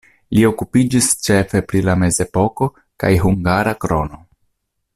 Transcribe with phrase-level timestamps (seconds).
[0.35, 2.71] Li okupiĝis ĉefe pri la mezepoko
[3.05, 4.21] kaj hungara krono.